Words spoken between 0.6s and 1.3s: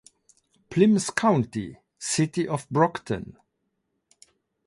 Plymouth